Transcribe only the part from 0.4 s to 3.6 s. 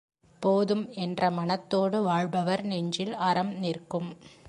போதும் என்ற மனத்தோடு வாழ்பவர் நெஞ்சில் அறம்